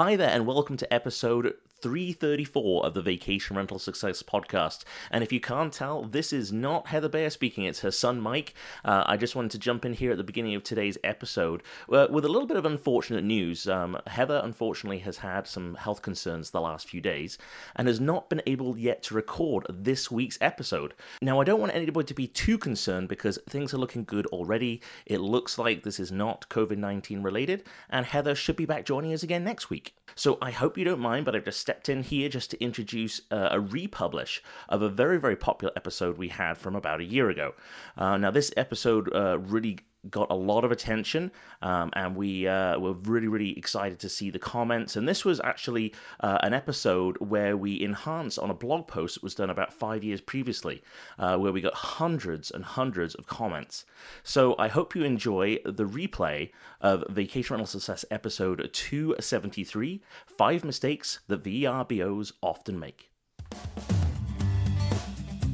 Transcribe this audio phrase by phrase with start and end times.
[0.00, 4.84] Hi there, and welcome to episode 334 of the Vacation Rental Success podcast.
[5.10, 8.54] And if you can't tell, this is not Heather Bayer speaking, it's her son Mike.
[8.84, 11.62] Uh, I just wanted to jump in here at the beginning of today's episode
[11.92, 13.68] uh, with a little bit of unfortunate news.
[13.68, 17.38] Um, Heather, unfortunately, has had some health concerns the last few days
[17.76, 20.94] and has not been able yet to record this week's episode.
[21.22, 24.80] Now, I don't want anybody to be too concerned because things are looking good already.
[25.06, 29.12] It looks like this is not COVID 19 related, and Heather should be back joining
[29.12, 29.94] us again next week.
[30.14, 33.20] So I hope you don't mind, but I've just stepped in here just to introduce
[33.30, 37.30] uh, a republish of a very, very popular episode we had from about a year
[37.30, 37.54] ago.
[37.96, 41.30] Uh, now, this episode uh, really got a lot of attention,
[41.62, 44.96] um, and we uh, were really, really excited to see the comments.
[44.96, 49.22] And this was actually uh, an episode where we enhanced on a blog post that
[49.22, 50.82] was done about five years previously,
[51.18, 53.84] uh, where we got hundreds and hundreds of comments.
[54.22, 61.20] So I hope you enjoy the replay of Vacation Rental Success episode 273 Five Mistakes
[61.28, 63.10] That VRBOs Often Make.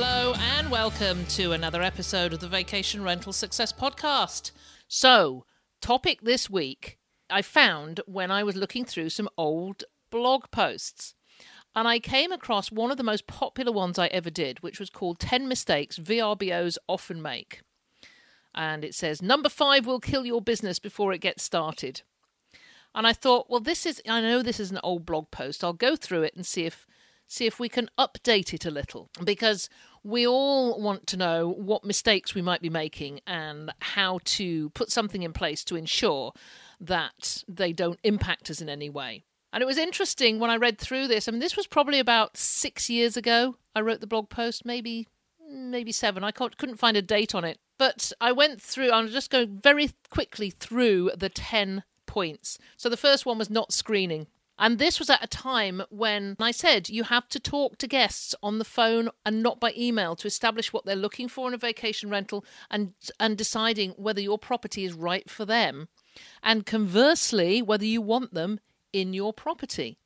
[0.00, 4.52] Hello and welcome to another episode of the Vacation Rental Success Podcast.
[4.86, 5.44] So,
[5.82, 11.16] topic this week I found when I was looking through some old blog posts.
[11.74, 14.88] And I came across one of the most popular ones I ever did, which was
[14.88, 17.62] called 10 Mistakes VRBOs Often Make.
[18.54, 22.02] And it says, Number five will kill your business before it gets started.
[22.94, 25.64] And I thought, well, this is, I know this is an old blog post.
[25.64, 26.86] I'll go through it and see if
[27.28, 29.68] see if we can update it a little because
[30.02, 34.90] we all want to know what mistakes we might be making and how to put
[34.90, 36.32] something in place to ensure
[36.80, 39.24] that they don't impact us in any way.
[39.52, 41.26] And it was interesting when I read through this.
[41.26, 43.56] I mean, this was probably about six years ago.
[43.74, 45.08] I wrote the blog post, maybe
[45.50, 46.22] maybe seven.
[46.22, 48.90] I couldn't find a date on it, but I went through.
[48.90, 52.58] I'm just going very quickly through the ten points.
[52.76, 54.26] So the first one was not screening.
[54.58, 58.34] And this was at a time when I said you have to talk to guests
[58.42, 61.58] on the phone and not by email to establish what they're looking for in a
[61.58, 65.88] vacation rental and and deciding whether your property is right for them
[66.42, 68.58] and conversely whether you want them
[68.92, 69.98] in your property.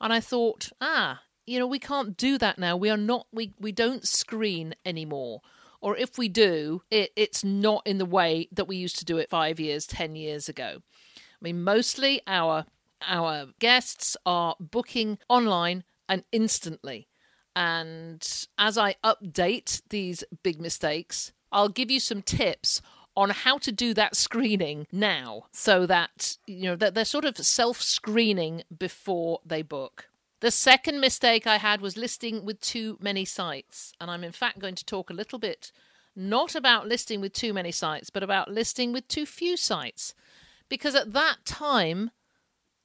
[0.00, 2.76] And I thought, ah, you know, we can't do that now.
[2.76, 5.42] We are not we we don't screen anymore.
[5.80, 9.18] Or if we do, it, it's not in the way that we used to do
[9.18, 10.78] it five years, ten years ago.
[11.16, 12.64] I mean, mostly our
[13.06, 17.08] our guests are booking online and instantly.
[17.54, 22.82] And as I update these big mistakes, I'll give you some tips
[23.16, 27.38] on how to do that screening now so that you know that they're sort of
[27.38, 30.08] self-screening before they book.
[30.40, 34.58] The second mistake I had was listing with too many sites, and I'm in fact
[34.58, 35.72] going to talk a little bit
[36.16, 40.14] not about listing with too many sites, but about listing with too few sites.
[40.68, 42.10] Because at that time,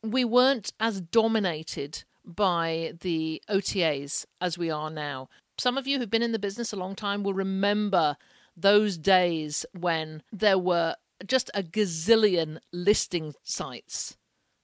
[0.03, 5.29] we weren't as dominated by the OTAs as we are now.
[5.57, 8.17] Some of you who've been in the business a long time will remember
[8.55, 10.95] those days when there were
[11.25, 14.17] just a gazillion listing sites.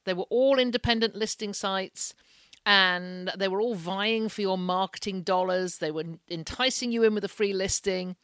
[0.05, 2.13] They were all independent listing sites
[2.65, 5.77] and they were all vying for your marketing dollars.
[5.77, 8.15] They were enticing you in with a free listing.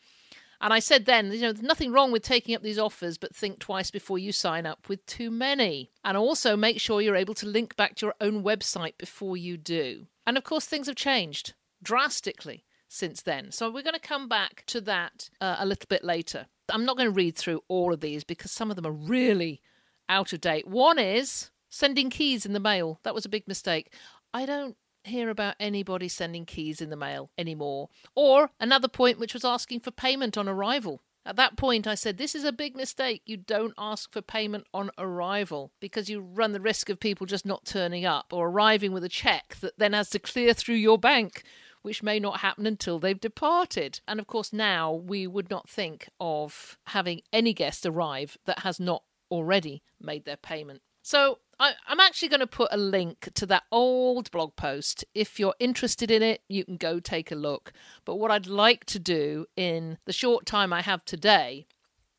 [0.63, 3.35] And I said then, you know, there's nothing wrong with taking up these offers, but
[3.35, 5.91] think twice before you sign up with too many.
[6.06, 9.57] And also make sure you're able to link back to your own website before you
[9.57, 10.07] do.
[10.25, 11.53] And of course, things have changed
[11.84, 13.51] drastically since then.
[13.51, 16.46] So we're going to come back to that uh, a little bit later.
[16.72, 19.62] I'm not going to read through all of these because some of them are really
[20.07, 20.66] out of date.
[20.66, 23.01] One is sending keys in the mail.
[23.04, 23.92] That was a big mistake.
[24.33, 27.89] I don't hear about anybody sending keys in the mail anymore.
[28.15, 31.01] Or another point, which was asking for payment on arrival.
[31.25, 33.21] At that point, I said, This is a big mistake.
[33.25, 37.45] You don't ask for payment on arrival because you run the risk of people just
[37.45, 40.97] not turning up or arriving with a check that then has to clear through your
[40.97, 41.44] bank,
[41.81, 44.01] which may not happen until they've departed.
[44.05, 48.79] And of course, now we would not think of having any guest arrive that has
[48.79, 50.81] not already made their payment.
[51.03, 55.03] So I, am actually going to put a link to that old blog post.
[55.13, 57.73] If you're interested in it, you can go take a look.
[58.05, 61.67] But what I'd like to do in the short time I have today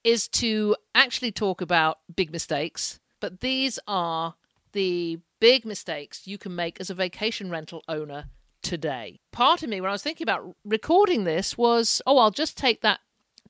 [0.05, 4.35] is to actually talk about big mistakes, But these are
[4.73, 8.27] the big mistakes you can make as a vacation rental owner
[8.61, 9.21] today.
[9.33, 12.83] Part of me, when I was thinking about recording this, was oh, I'll just take
[12.83, 13.01] that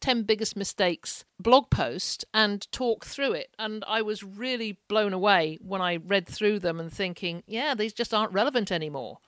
[0.01, 3.55] 10 biggest mistakes blog post and talk through it.
[3.59, 7.93] And I was really blown away when I read through them and thinking, yeah, these
[7.93, 9.19] just aren't relevant anymore.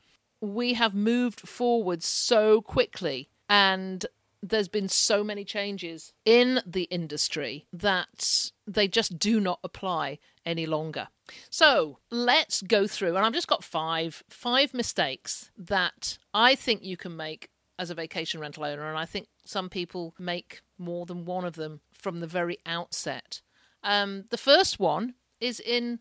[0.41, 4.05] We have moved forward so quickly and
[4.43, 10.67] there's been so many changes in the industry that they just do not apply any
[10.67, 11.09] longer.
[11.51, 16.97] So let's go through, and I've just got five five mistakes that I think you
[16.97, 21.25] can make as a vacation rental owner, and I think some people make more than
[21.25, 23.41] one of them from the very outset.
[23.83, 26.01] Um, the first one is in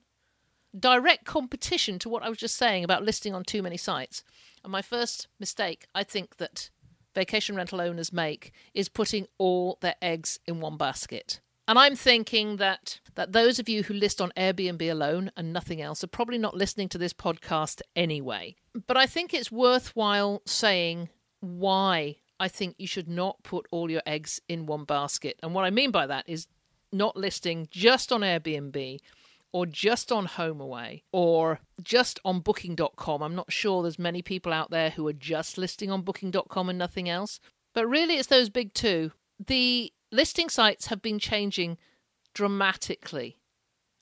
[0.78, 4.24] direct competition to what I was just saying about listing on too many sites.
[4.64, 6.70] And my first mistake, I think that
[7.14, 11.40] vacation rental owners make is putting all their eggs in one basket.
[11.68, 15.82] And I'm thinking that that those of you who list on Airbnb alone and nothing
[15.82, 18.56] else are probably not listening to this podcast anyway.
[18.86, 21.10] But I think it's worthwhile saying
[21.40, 25.40] why I think you should not put all your eggs in one basket.
[25.42, 26.48] And what I mean by that is
[26.92, 29.00] not listing just on Airbnb
[29.54, 33.22] or just on HomeAway or just on booking.com.
[33.22, 36.78] I'm not sure there's many people out there who are just listing on booking.com and
[36.78, 37.40] nothing else.
[37.74, 39.12] But really it's those big two.
[39.46, 41.78] The listing sites have been changing
[42.34, 43.38] dramatically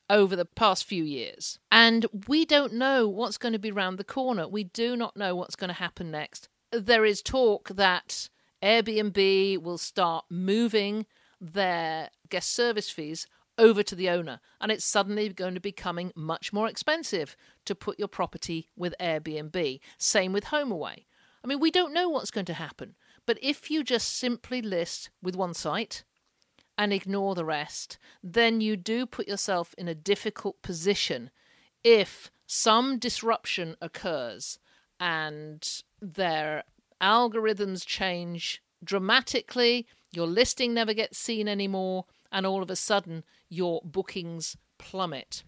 [0.10, 1.60] over the past few years.
[1.72, 4.48] And we don't know what's going to be round the corner.
[4.48, 6.50] We do not know what's going to happen next.
[6.74, 8.30] There is talk that
[8.64, 11.06] Airbnb will start moving
[11.40, 13.28] their guest service fees
[13.60, 17.76] over to the owner, and it's suddenly going to be becoming much more expensive to
[17.76, 19.82] put your property with Airbnb.
[20.00, 21.06] Same with HomeAway.
[21.44, 22.96] I mean, we don't know what's going to happen,
[23.28, 26.04] but if you just simply list with one site
[26.76, 31.30] and ignore the rest, then you do put yourself in a difficult position
[31.84, 34.58] if some disruption occurs
[35.04, 36.64] and their
[37.02, 43.82] algorithms change dramatically, your listing never gets seen anymore, and all of a sudden your
[43.84, 45.44] bookings plummet.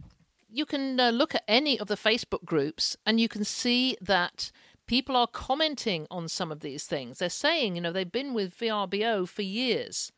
[0.49, 4.51] You can uh, look at any of the Facebook groups and you can see that
[4.87, 7.19] people are commenting on some of these things.
[7.19, 10.11] They're saying, you know, they've been with VRBO for years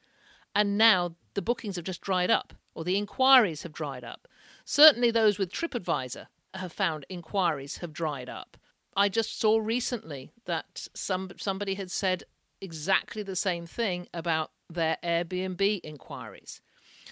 [0.55, 4.27] and now the bookings have just dried up or the inquiries have dried up.
[4.65, 6.25] Certainly those with TripAdvisor
[6.55, 8.57] have found inquiries have dried up.
[8.97, 12.23] I just saw recently that some somebody had said
[12.59, 16.61] exactly the same thing about their Airbnb inquiries.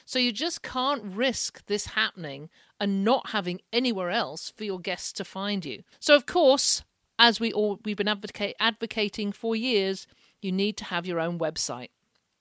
[0.04, 2.50] So you just can't risk this happening
[2.80, 5.84] and not having anywhere else for your guests to find you.
[6.00, 6.84] So of course,
[7.20, 10.08] as we all we've been advocate, advocating for years,
[10.42, 11.90] you need to have your own website.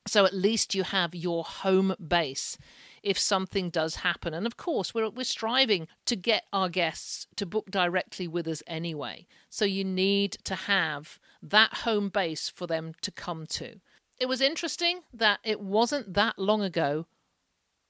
[0.07, 2.57] So at least you have your home base
[3.05, 4.35] if something does happen.
[4.35, 8.63] And of course, we're, we're striving to get our guests to book directly with us
[8.67, 9.27] anyway.
[9.51, 13.81] So you need to have that home base for them to come to.
[14.19, 17.07] It was interesting that it wasn't that long ago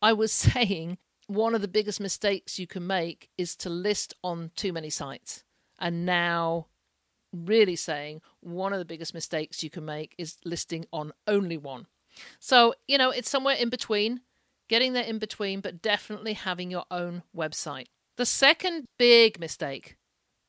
[0.02, 4.50] I was saying one of the biggest mistakes you can make is to list on
[4.56, 5.44] too many sites.
[5.78, 6.66] And now,
[7.32, 11.86] really saying one of the biggest mistakes you can make is listing on only one.
[12.38, 14.20] So, you know, it's somewhere in between,
[14.68, 17.86] getting there in between, but definitely having your own website.
[18.16, 19.96] The second big mistake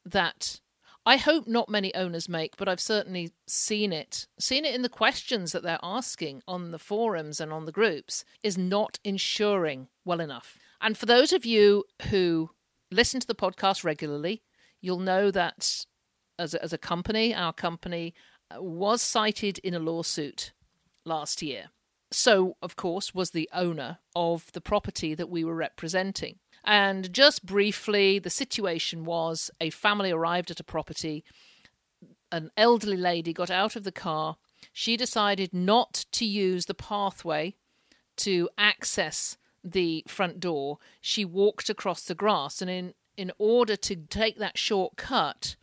[0.05, 0.59] that
[1.05, 4.89] I hope not many owners make, but I've certainly seen it, seen it in the
[4.89, 10.19] questions that they're asking on the forums and on the groups, is not insuring well
[10.19, 10.57] enough.
[10.81, 12.49] And for those of you who
[12.91, 14.41] listen to the podcast regularly,
[14.81, 15.85] you'll know that
[16.39, 18.13] as a, as a company, our company
[18.49, 20.53] uh, was cited in a lawsuit
[21.05, 21.69] last year.
[22.15, 26.39] So, of course, was the owner of the property that we were representing.
[26.63, 31.25] And just briefly, the situation was a family arrived at a property.
[32.31, 34.37] An elderly lady got out of the car.
[34.71, 37.55] She decided not to use the pathway
[38.17, 40.77] to access the front door.
[41.01, 45.57] She walked across the grass, and in, in order to take that shortcut,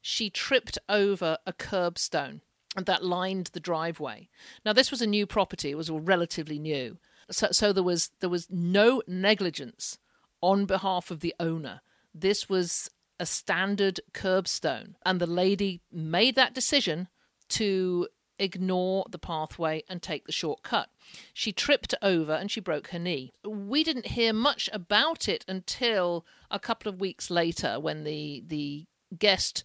[0.00, 2.40] she tripped over a curbstone
[2.76, 4.28] that lined the driveway.
[4.64, 6.98] Now, this was a new property; it was all relatively new,
[7.30, 9.98] so, so there was there was no negligence
[10.40, 11.80] on behalf of the owner.
[12.14, 17.08] This was a standard curbstone, and the lady made that decision
[17.50, 20.88] to ignore the pathway and take the shortcut.
[21.32, 23.32] She tripped over and she broke her knee.
[23.46, 28.86] We didn't hear much about it until a couple of weeks later when the the
[29.16, 29.62] guest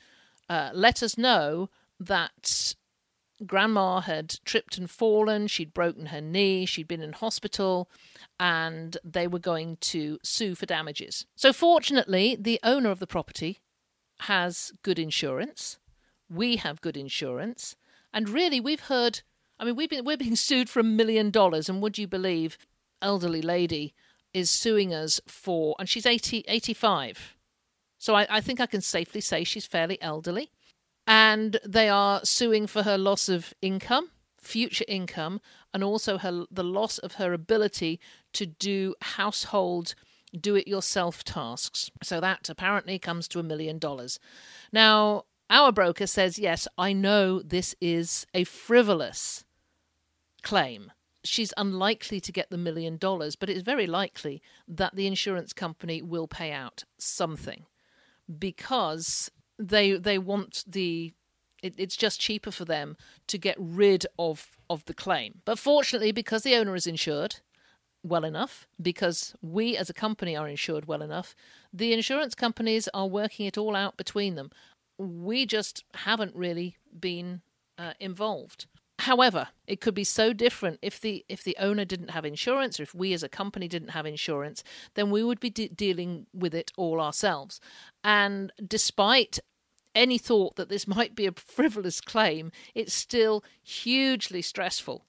[0.50, 2.76] uh, let us know that
[3.46, 7.90] grandma had tripped and fallen, she'd broken her knee, she'd been in hospital,
[8.40, 11.26] and they were going to sue for damages.
[11.36, 13.60] So, fortunately, the owner of the property
[14.22, 15.78] has good insurance.
[16.30, 17.76] We have good insurance.
[18.14, 19.22] And really, we've heard
[19.60, 22.58] I mean, we've been, we're being sued for a million dollars, and would you believe,
[23.02, 23.94] elderly lady
[24.34, 27.36] is suing us for, and she's 80, 85.
[27.98, 30.52] So I, I think I can safely say she's fairly elderly.
[31.08, 35.40] And they are suing for her loss of income, future income,
[35.74, 38.00] and also her the loss of her ability
[38.34, 39.96] to do household
[40.40, 41.90] do it yourself tasks.
[42.04, 44.20] So that apparently comes to a million dollars.
[44.72, 49.46] Now, our broker says, yes, I know this is a frivolous
[50.44, 50.92] claim.
[51.24, 56.02] She's unlikely to get the million dollars, but it's very likely that the insurance company
[56.02, 57.66] will pay out something
[58.40, 61.14] because they they want the
[61.64, 62.98] it, it's just cheaper for them
[63.28, 65.42] to get rid of of the claim.
[65.46, 67.38] But fortunately, because the owner is insured
[68.04, 71.36] well enough, because we as a company are insured well enough,
[71.74, 74.52] the insurance companies are working it all out between them.
[74.98, 77.42] We just haven't really been
[77.78, 78.68] uh, involved.
[79.00, 82.84] However, it could be so different if the if the owner didn't have insurance or
[82.84, 84.64] if we as a company didn't have insurance,
[84.96, 87.60] then we would be de- dealing with it all ourselves.
[88.04, 89.40] And despite
[89.94, 95.06] any thought that this might be a frivolous claim, it's still hugely stressful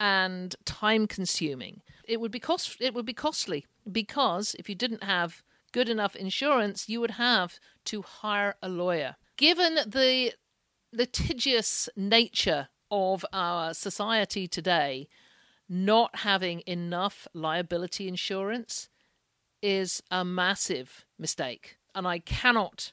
[0.00, 1.82] and time consuming.
[2.04, 6.16] It would be cost it would be costly because if you didn't have good enough
[6.16, 9.16] insurance, you would have to hire a lawyer.
[9.36, 10.32] Given the
[10.92, 15.08] litigious nature of our society today
[15.68, 18.88] not having enough liability insurance
[19.62, 21.76] is a massive mistake.
[21.94, 22.92] And I cannot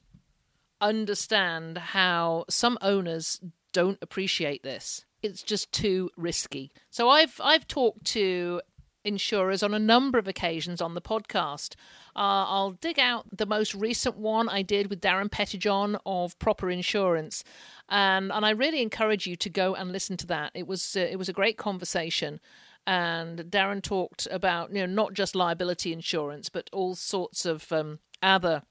[0.82, 3.40] understand how some owners
[3.74, 5.06] don't appreciate this.
[5.22, 6.72] It's just too risky.
[6.90, 8.62] So I've I've talked to
[9.06, 11.76] insurers on a number of occasions on the podcast.
[12.16, 16.70] Uh, I'll dig out the most recent one I did with Darren Pettijohn of Proper
[16.70, 17.44] Insurance,
[17.90, 20.52] and and I really encourage you to go and listen to that.
[20.54, 22.40] It was uh, it was a great conversation,
[22.86, 28.00] and Darren talked about you know not just liability insurance but all sorts of um,
[28.22, 28.64] other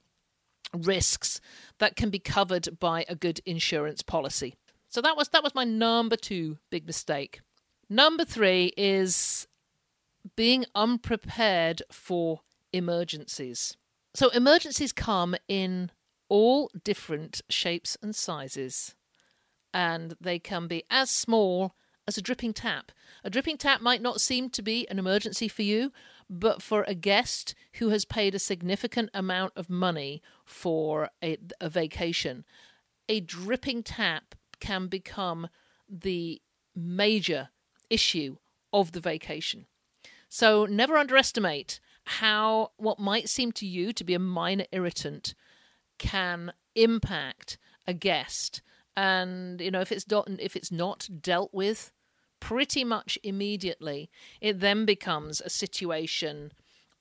[0.72, 1.40] risks
[1.78, 4.54] that can be covered by a good insurance policy.
[4.88, 7.40] So that was that was my number two big mistake.
[7.88, 9.46] Number three is
[10.36, 12.40] being unprepared for
[12.72, 13.76] emergencies.
[14.14, 15.90] So, emergencies come in
[16.28, 18.94] all different shapes and sizes,
[19.72, 21.74] and they can be as small
[22.06, 22.92] as a dripping tap.
[23.24, 25.92] A dripping tap might not seem to be an emergency for you,
[26.28, 31.68] but for a guest who has paid a significant amount of money for a, a
[31.68, 32.44] vacation,
[33.08, 35.48] a dripping tap can become
[35.88, 36.40] the
[36.74, 37.50] major
[37.90, 38.36] issue
[38.72, 39.66] of the vacation.
[40.28, 45.34] So never underestimate how what might seem to you to be a minor irritant
[45.98, 48.62] can impact a guest.
[48.96, 51.92] And you know, if it's not if it's not dealt with
[52.40, 56.52] pretty much immediately, it then becomes a situation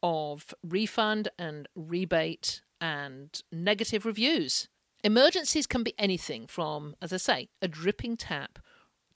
[0.03, 4.67] of refund and rebate and negative reviews.
[5.03, 8.59] Emergencies can be anything from, as I say, a dripping tap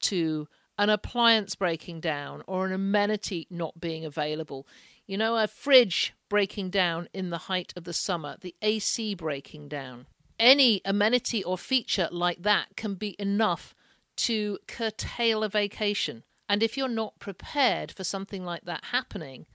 [0.02, 4.68] to an appliance breaking down or an amenity not being available.
[5.08, 9.68] You know, a fridge breaking down in the height of the summer, the AC breaking
[9.68, 10.08] down.
[10.40, 13.76] Any amenity or feature like that can be enough
[14.18, 16.24] to curtail a vacation.
[16.50, 19.46] And if you're not prepared for something like that happening,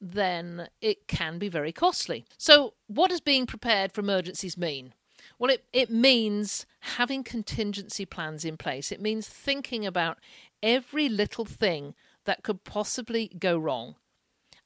[0.00, 2.24] then it can be very costly.
[2.38, 4.94] So, what does being prepared for emergencies mean?
[5.38, 8.92] Well, it, it means having contingency plans in place.
[8.92, 10.18] It means thinking about
[10.62, 13.96] every little thing that could possibly go wrong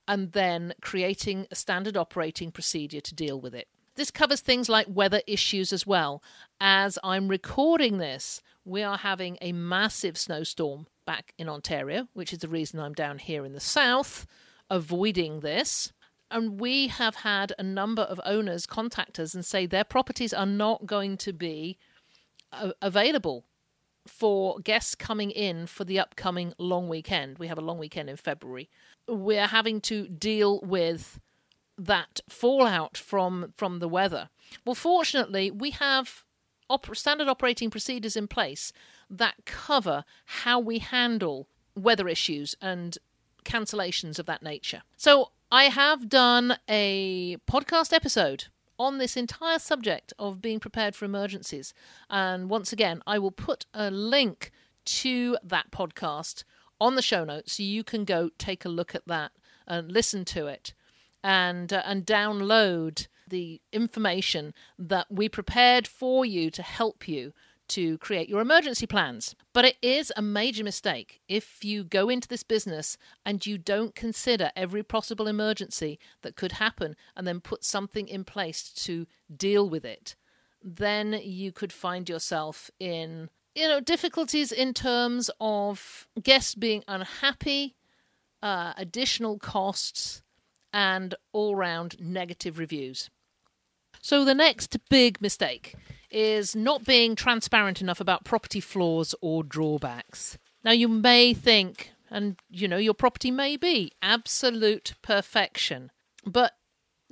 [0.06, 3.68] and then creating a standard operating procedure to deal with it.
[3.96, 6.22] This covers things like weather issues as well.
[6.60, 12.40] As I'm recording this, we are having a massive snowstorm back in Ontario, which is
[12.40, 14.26] the reason I'm down here in the south
[14.70, 15.92] avoiding this.
[16.30, 20.46] And we have had a number of owners contact us and say their properties are
[20.46, 21.78] not going to be
[22.52, 23.44] uh, available
[24.06, 27.38] for guests coming in for the upcoming long weekend.
[27.38, 28.68] We have a long weekend in February.
[29.08, 31.20] We're having to deal with
[31.76, 34.28] that fallout from from the weather.
[34.64, 36.24] Well, fortunately, we have
[36.70, 38.72] op- standard operating procedures in place
[39.10, 42.96] that cover how we handle weather issues and
[43.44, 44.82] cancellations of that nature.
[44.96, 48.46] So, I have done a podcast episode
[48.78, 51.74] on this entire subject of being prepared for emergencies.
[52.10, 54.50] And once again, I will put a link
[54.86, 56.44] to that podcast
[56.80, 59.32] on the show notes so you can go take a look at that
[59.66, 60.74] and listen to it
[61.22, 67.32] and uh, and download the information that we prepared for you to help you
[67.68, 69.34] to create your emergency plans.
[69.52, 73.94] But it is a major mistake if you go into this business and you don't
[73.94, 79.68] consider every possible emergency that could happen and then put something in place to deal
[79.68, 80.14] with it.
[80.62, 87.74] Then you could find yourself in you know difficulties in terms of guests being unhappy,
[88.42, 90.22] uh, additional costs,
[90.72, 93.10] and all round negative reviews.
[94.00, 95.74] So, the next big mistake
[96.10, 100.36] is not being transparent enough about property flaws or drawbacks.
[100.62, 105.90] Now, you may think, and you know, your property may be absolute perfection,
[106.26, 106.52] but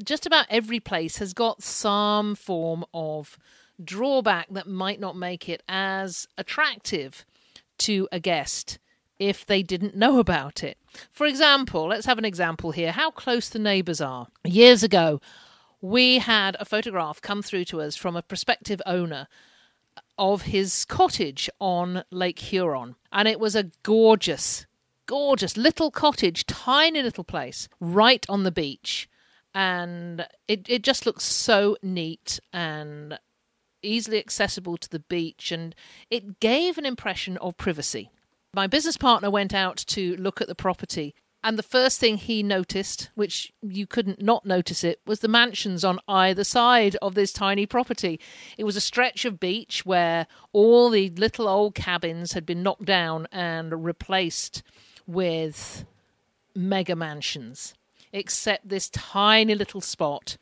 [0.05, 3.39] just about every place has got some form of
[3.85, 7.25] drawback that might not make it as attractive
[7.79, 8.79] to a guest
[9.19, 10.79] if they didn't know about it.
[11.11, 14.27] For example, let's have an example here how close the neighbours are.
[14.45, 15.21] Years ago,
[15.81, 19.29] we had a photograph come through to us from a prospective owner
[20.19, 22.95] of his cottage on Lake Huron.
[23.13, 24.67] And it was a gorgeous,
[25.07, 29.09] gorgeous little cottage, tiny little place right on the beach.
[29.55, 33.19] And it, it just looks so neat and
[33.83, 35.53] easily accessible to the beach.
[35.53, 35.75] And
[36.11, 38.11] it gave an impression of privacy.
[38.55, 42.43] My business partner went out to look at the property and the first thing he
[42.43, 47.33] noticed, which you couldn't not notice it, was the mansions on either side of this
[47.33, 48.21] tiny property.
[48.57, 52.85] It was a stretch of beach where all the little old cabins had been knocked
[52.85, 54.63] down and replaced
[55.05, 55.85] with
[56.55, 57.75] mega mansions,
[58.13, 60.37] except this tiny little spot,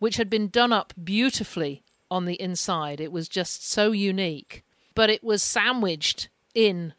[0.00, 3.00] which had been done up beautifully on the inside.
[3.00, 4.62] It was just so unique.
[4.94, 6.92] But it was sandwiched in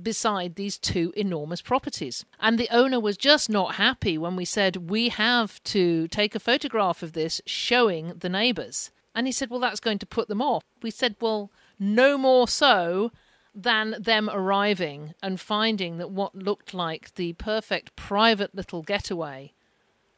[0.00, 2.24] beside these two enormous properties.
[2.38, 6.40] And the owner was just not happy when we said, We have to take a
[6.40, 8.90] photograph of this showing the neighbours.
[9.14, 10.62] And he said, Well, that's going to put them off.
[10.82, 13.10] We said, Well, no more so
[13.54, 19.52] than them arriving and finding that what looked like the perfect private little getaway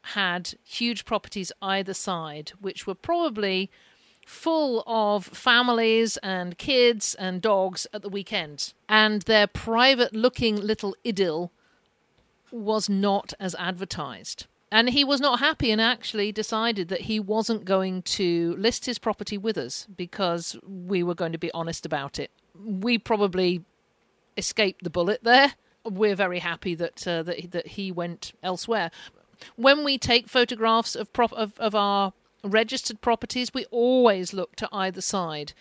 [0.02, 3.70] had huge properties either side, which were probably
[4.30, 8.72] full of families and kids and dogs at the weekend.
[8.88, 11.50] And their private looking little idyll
[12.52, 14.46] was not as advertised.
[14.70, 19.00] And he was not happy and actually decided that he wasn't going to list his
[19.00, 22.30] property with us because we were going to be honest about it.
[22.54, 23.64] We probably
[24.36, 25.54] escaped the bullet there.
[25.84, 28.92] We're very happy that uh, that that he went elsewhere.
[29.56, 34.68] When we take photographs of prop of, of our registered properties, we always look to
[34.72, 35.52] either side.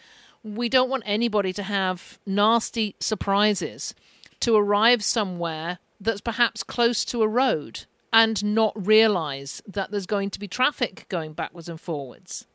[0.43, 3.93] We don't want anybody to have nasty surprises
[4.39, 10.29] to arrive somewhere that's perhaps close to a road and not realize that there's going
[10.31, 12.47] to be traffic going backwards and forwards.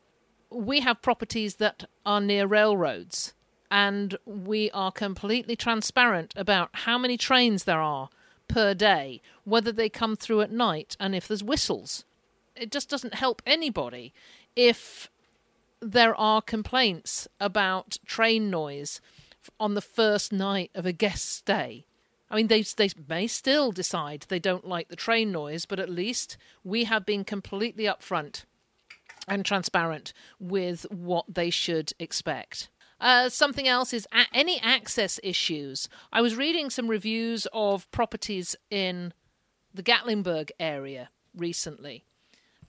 [0.49, 3.33] We have properties that are near railroads,
[3.69, 8.09] and we are completely transparent about how many trains there are
[8.47, 12.05] per day, whether they come through at night, and if there's whistles
[12.55, 14.13] it just doesn't help anybody
[14.55, 15.09] if
[15.81, 19.01] there are complaints about train noise
[19.59, 21.85] on the first night of a guest stay.
[22.29, 25.89] I mean, they, they may still decide they don't like the train noise, but at
[25.89, 28.45] least we have been completely upfront
[29.27, 32.69] and transparent with what they should expect.
[32.99, 35.89] Uh, something else is any access issues.
[36.11, 39.13] I was reading some reviews of properties in
[39.73, 42.05] the Gatlinburg area recently,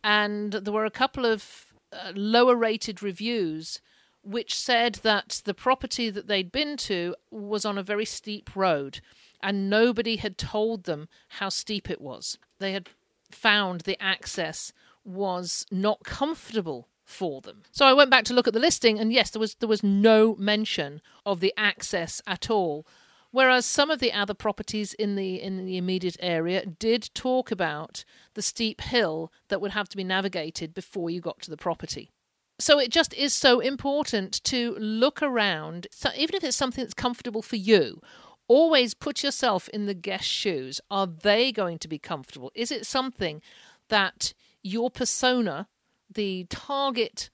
[0.02, 3.80] and there were a couple of uh, lower rated reviews
[4.22, 9.00] which said that the property that they'd been to was on a very steep road
[9.40, 12.36] and nobody had told them how steep it was.
[12.58, 12.88] They had
[13.30, 14.72] found the access
[15.04, 17.62] was not comfortable for them.
[17.70, 19.84] So I went back to look at the listing and yes there was there was
[19.84, 22.84] no mention of the access at all
[23.30, 28.04] Whereas some of the other properties in the in the immediate area did talk about
[28.34, 32.10] the steep hill that would have to be navigated before you got to the property.
[32.58, 36.94] So it just is so important to look around, so even if it's something that's
[36.94, 38.00] comfortable for you.
[38.48, 40.80] Always put yourself in the guest's shoes.
[40.88, 42.52] Are they going to be comfortable?
[42.54, 43.42] Is it something
[43.88, 45.66] that your persona,
[46.08, 47.28] the target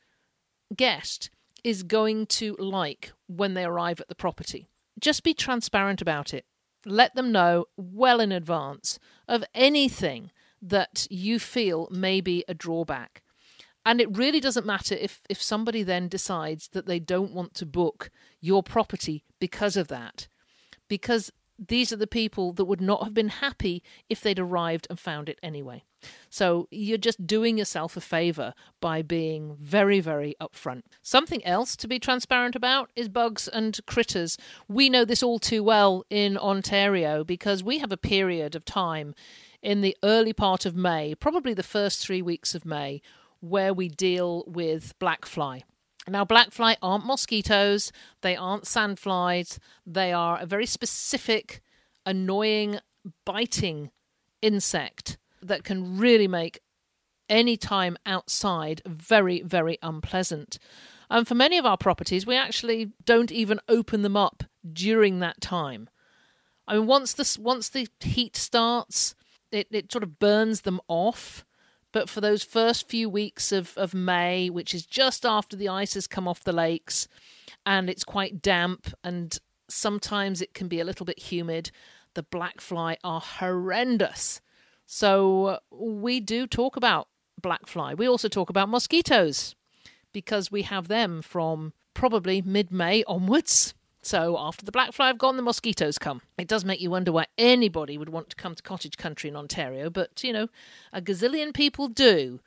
[0.75, 1.29] guest,
[1.63, 4.69] is going to like when they arrive at the property?
[5.03, 6.47] Just be transparent about it.
[6.87, 10.31] Let them know well in advance of anything
[10.63, 13.23] that you feel may be a drawback.
[13.85, 17.67] And it really doesn't matter if, if somebody then decides that they don't want to
[17.67, 18.11] book
[18.41, 20.29] your property because of that.
[20.93, 24.99] because these are the people that would not have been happy if they'd arrived and
[24.99, 25.85] found it anyway.
[26.29, 30.83] So you're just doing yourself a favor by being very, very upfront.
[31.03, 34.37] Something else to be transparent about is bugs and critters.
[34.69, 39.15] We know this all too well in Ontario because we have a period of time
[39.63, 43.01] in the early part of May, probably the first three weeks of May,
[43.41, 45.63] where we deal with black fly.
[46.09, 51.63] Now, black fly aren't mosquitoes, they aren't sandflies, they are a very specific,
[52.05, 52.81] annoying,
[53.25, 53.91] biting
[54.41, 56.61] insect that can really make
[57.29, 60.59] any time outside very, very unpleasant.
[61.09, 65.41] And for many of our properties, we actually don't even open them up during that
[65.41, 65.89] time.
[66.67, 69.15] I mean, once the once the heat starts,
[69.51, 71.45] it, it sort of burns them off.
[71.93, 75.95] But for those first few weeks of, of May, which is just after the ice
[75.95, 77.07] has come off the lakes
[77.67, 81.71] and it's quite damp and sometimes it can be a little bit humid,
[82.15, 84.41] the black fly are horrendous.
[84.87, 87.09] So we do talk about
[87.41, 87.95] black fly.
[87.95, 89.55] We also talk about mosquitoes
[90.13, 93.75] because we have them from probably mid May onwards.
[94.03, 96.23] So after the black fly have gone, the mosquitoes come.
[96.37, 99.37] It does make you wonder why anybody would want to come to cottage country in
[99.37, 100.49] Ontario, but you know,
[100.93, 102.41] a gazillion people do.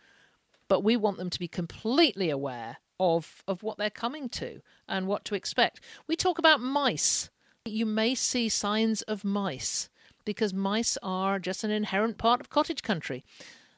[0.67, 5.07] But we want them to be completely aware of of what they're coming to and
[5.07, 5.79] what to expect.
[6.07, 7.29] We talk about mice.
[7.63, 9.89] You may see signs of mice
[10.25, 13.23] because mice are just an inherent part of cottage country.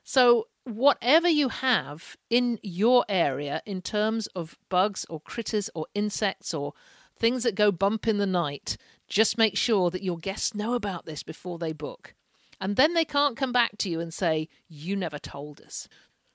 [0.03, 6.53] So whatever you have in your area in terms of bugs or critters or insects
[6.53, 6.73] or
[7.19, 8.77] things that go bump in the night,
[9.08, 12.13] just make sure that your guests know about this before they book.
[12.60, 15.88] And then they can't come back to you and say, You never told us.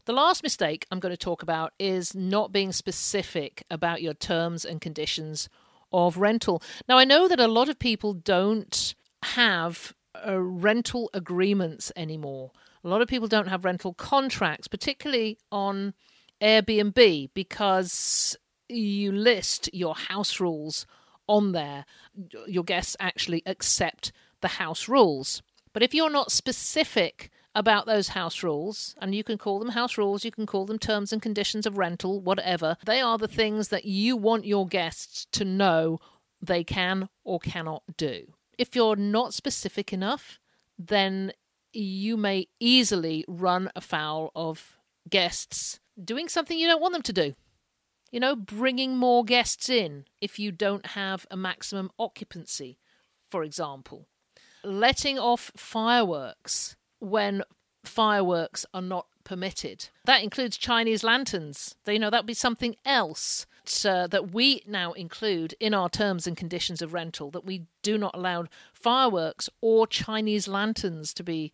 [0.05, 4.64] The last mistake I'm going to talk about is not being specific about your terms
[4.64, 5.49] and conditions
[5.92, 6.62] of rental.
[6.88, 9.95] Now, I know that a lot of people don't have
[10.27, 12.51] uh, rental agreements anymore.
[12.85, 15.95] A lot of people don't have rental contracts, particularly on
[16.40, 18.37] Airbnb, because
[18.75, 20.87] you list your house rules
[21.27, 21.85] on there,
[22.47, 25.43] your guests actually accept the house rules.
[25.73, 29.99] But if you're not specific about those house rules, and you can call them house
[29.99, 33.69] rules, you can call them terms and conditions of rental, whatever, they are the things
[33.69, 35.99] that you want your guests to know
[36.41, 38.35] they can or cannot do.
[38.59, 40.39] If you're not specific enough,
[40.79, 41.33] then
[41.73, 47.35] you may easily run afoul of guests doing something you don't want them to do
[48.12, 52.79] you know, bringing more guests in if you don't have a maximum occupancy,
[53.31, 54.07] for example.
[54.62, 57.42] Letting off fireworks when
[57.85, 59.88] fireworks are not permitted.
[60.05, 61.75] That includes Chinese lanterns.
[61.87, 63.46] You know, that would be something else
[63.85, 67.96] uh, that we now include in our terms and conditions of rental that we do
[67.96, 71.53] not allow fireworks or Chinese lanterns to be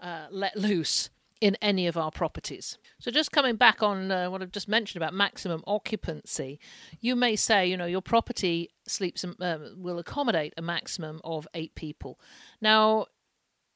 [0.00, 2.78] uh, let loose in any of our properties.
[3.00, 6.60] So, just coming back on uh, what I've just mentioned about maximum occupancy,
[7.00, 11.74] you may say, you know, your property sleeps uh, will accommodate a maximum of eight
[11.74, 12.18] people.
[12.60, 13.06] Now,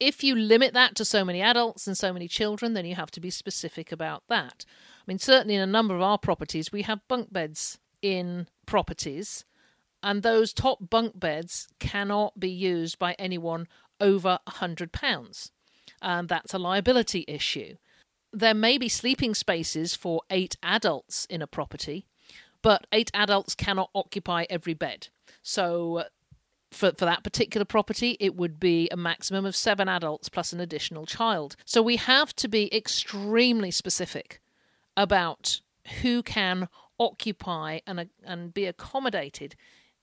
[0.00, 3.10] if you limit that to so many adults and so many children, then you have
[3.12, 4.64] to be specific about that.
[4.68, 9.44] I mean, certainly in a number of our properties, we have bunk beds in properties,
[10.02, 13.66] and those top bunk beds cannot be used by anyone
[14.00, 15.50] over a hundred pounds
[16.02, 17.76] and that's a liability issue.
[18.32, 22.06] There may be sleeping spaces for eight adults in a property,
[22.62, 25.08] but eight adults cannot occupy every bed.
[25.42, 26.04] So, uh,
[26.70, 30.60] for, for that particular property, it would be a maximum of seven adults plus an
[30.60, 31.56] additional child.
[31.64, 34.40] So, we have to be extremely specific
[34.96, 35.60] about
[36.02, 36.68] who can
[37.00, 39.54] occupy and, uh, and be accommodated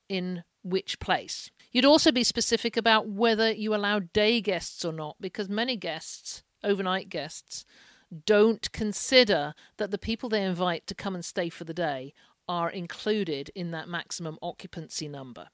[0.08, 1.50] in which place.
[1.76, 6.42] You'd also be specific about whether you allow day guests or not, because many guests,
[6.64, 7.66] overnight guests,
[8.24, 12.14] don't consider that the people they invite to come and stay for the day
[12.48, 15.48] are included in that maximum occupancy number.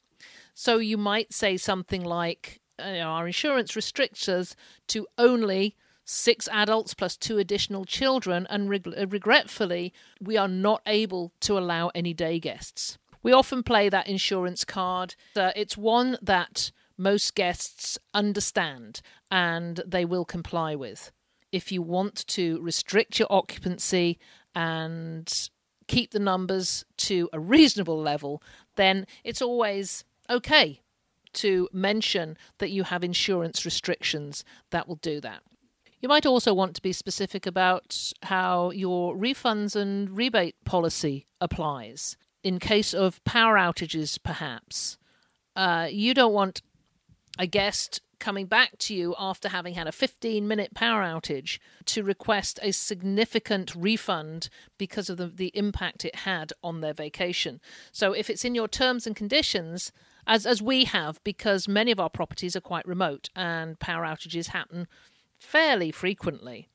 [0.55, 4.55] So you might say something like, uh, our insurance restricts us
[4.91, 11.59] to only six adults plus two additional children, and regretfully, we are not able to
[11.59, 12.97] allow any day guests.
[13.23, 15.15] We often play that insurance card.
[15.37, 21.13] Uh, it's one that most guests understand and they will comply with.
[21.53, 24.19] If you want to restrict your occupancy
[24.55, 25.51] and
[25.87, 28.43] keep the numbers to a reasonable level,
[28.77, 30.81] then it's always okay
[31.35, 35.43] to mention that you have insurance restrictions that will do that.
[36.01, 42.17] You might also want to be specific about how your refunds and rebate policy applies
[42.43, 44.99] in case of power outages, perhaps,
[45.55, 46.63] uh, you don't want
[47.39, 52.05] a guest coming back to you after having had a 15 minute power outage to
[52.05, 57.61] request a significant refund because of the, the impact it had on their vacation.
[57.91, 59.91] So, if it's in your terms and conditions,
[60.27, 64.49] as, as we have, because many of our properties are quite remote and power outages
[64.49, 64.87] happen
[65.37, 66.69] fairly frequently.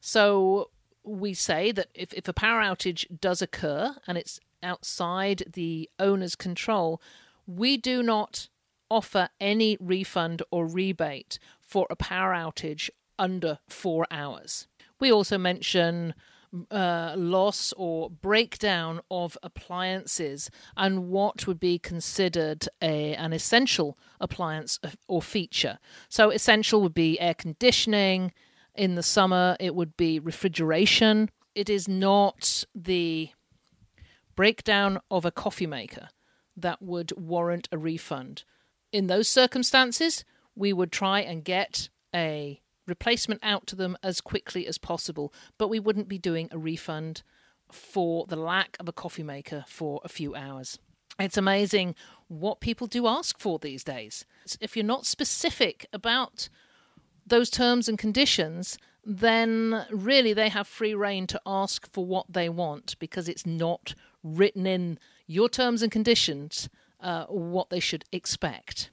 [0.00, 0.70] So,
[1.04, 6.34] we say that if, if a power outage does occur and it's outside the owner's
[6.34, 7.00] control,
[7.46, 8.48] we do not
[8.90, 14.66] offer any refund or rebate for a power outage under four hours.
[14.98, 16.14] We also mention
[16.70, 24.80] uh, loss or breakdown of appliances and what would be considered a, an essential appliance
[25.06, 25.78] or feature.
[26.08, 28.32] So, essential would be air conditioning.
[28.80, 31.30] In the summer, it would be refrigeration.
[31.54, 33.30] It is not the
[34.34, 36.08] breakdown of a coffee maker
[36.56, 38.44] that would warrant a refund
[38.92, 44.66] in those circumstances, we would try and get a replacement out to them as quickly
[44.66, 47.22] as possible, but we wouldn't be doing a refund
[47.70, 50.78] for the lack of a coffee maker for a few hours.
[51.18, 51.94] It's amazing
[52.28, 54.24] what people do ask for these days.
[54.60, 56.48] If you're not specific about
[57.30, 62.48] those terms and conditions, then really they have free reign to ask for what they
[62.48, 66.68] want because it's not written in your terms and conditions
[67.00, 68.90] uh, what they should expect.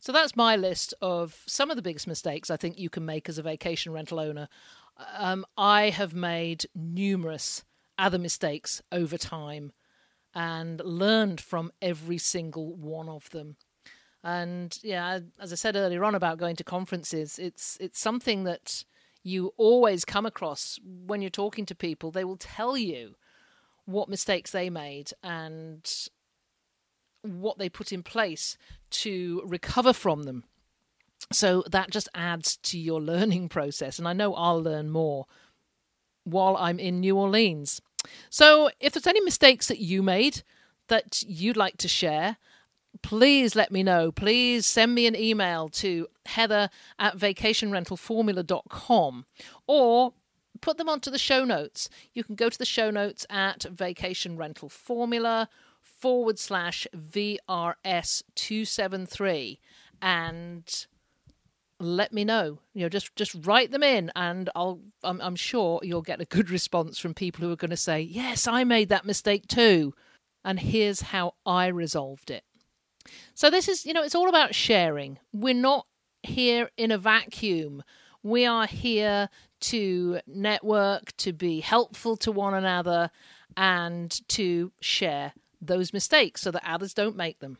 [0.00, 3.28] So that's my list of some of the biggest mistakes I think you can make
[3.28, 4.48] as a vacation rental owner.
[5.16, 7.64] Um, I have made numerous
[7.98, 9.72] other mistakes over time
[10.34, 13.56] and learned from every single one of them.
[14.22, 18.84] And yeah, as I said earlier on about going to conferences, it's it's something that
[19.22, 22.10] you always come across when you're talking to people.
[22.10, 23.16] They will tell you
[23.84, 25.90] what mistakes they made and
[27.22, 28.56] what they put in place
[28.90, 30.44] to recover from them.
[31.32, 33.98] So that just adds to your learning process.
[33.98, 35.26] And I know I'll learn more
[36.24, 37.80] while I'm in New Orleans.
[38.30, 40.42] So if there's any mistakes that you made
[40.88, 42.36] that you'd like to share,
[43.02, 44.12] please let me know.
[44.12, 49.24] Please send me an email to heather at vacationrentalformula.com
[49.66, 50.12] or
[50.60, 51.88] put them onto the show notes.
[52.12, 55.48] You can go to the show notes at Vacation Rental Formula
[55.82, 59.58] forward slash VRS273
[60.02, 60.86] and
[61.78, 62.58] let me know.
[62.74, 64.80] You know, just just write them in, and I'll.
[65.02, 68.02] I'm, I'm, sure you'll get a good response from people who are going to say,
[68.02, 69.94] "Yes, I made that mistake too,"
[70.44, 72.44] and here's how I resolved it.
[73.34, 75.18] So this is, you know, it's all about sharing.
[75.32, 75.86] We're not
[76.22, 77.82] here in a vacuum.
[78.22, 79.28] We are here
[79.60, 83.10] to network, to be helpful to one another,
[83.56, 87.58] and to share those mistakes so that others don't make them.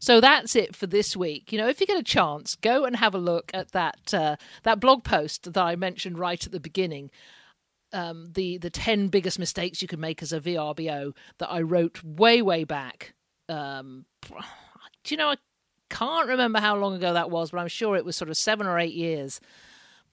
[0.00, 1.52] So that's it for this week.
[1.52, 4.36] You know, if you get a chance, go and have a look at that uh,
[4.64, 7.10] that blog post that I mentioned right at the beginning.
[7.92, 12.02] Um, the the ten biggest mistakes you can make as a VRBO that I wrote
[12.02, 13.14] way way back.
[13.52, 14.06] Um,
[15.04, 15.36] do you know I
[15.90, 18.66] can't remember how long ago that was, but I'm sure it was sort of seven
[18.66, 19.40] or eight years.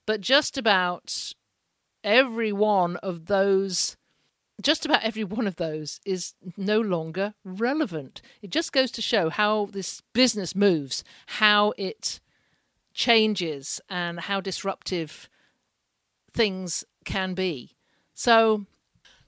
[0.05, 1.33] But just about
[2.03, 3.97] every one of those
[4.61, 8.21] just about every one of those is no longer relevant.
[8.41, 12.19] It just goes to show how this business moves, how it
[12.93, 15.29] changes, and how disruptive
[16.33, 17.75] things can be.
[18.13, 18.65] So,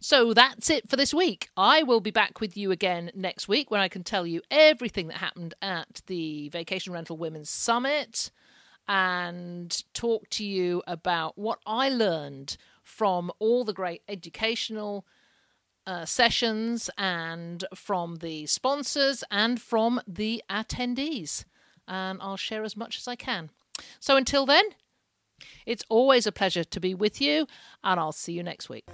[0.02, 1.50] so that's it for this week.
[1.56, 5.08] I will be back with you again next week when I can tell you everything
[5.08, 8.32] that happened at the Vacation Rental Women's Summit
[8.88, 15.06] and talk to you about what I learned from all the great educational
[15.86, 21.46] uh, sessions and from the sponsors and from the attendees.
[21.88, 23.52] And I'll share as much as I can.
[24.00, 24.66] So until then,
[25.66, 27.46] it's always a pleasure to be with you,
[27.84, 28.86] and I'll see you next week.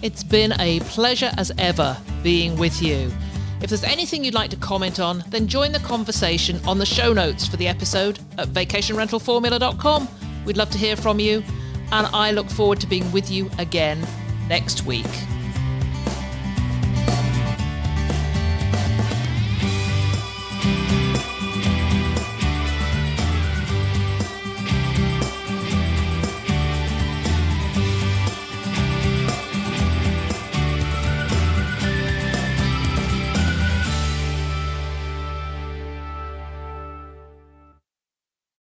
[0.00, 3.12] It's been a pleasure as ever being with you.
[3.60, 7.12] If there's anything you'd like to comment on, then join the conversation on the show
[7.12, 10.08] notes for the episode at vacationrentalformula.com.
[10.44, 11.42] We'd love to hear from you,
[11.90, 14.06] and I look forward to being with you again
[14.48, 15.06] next week.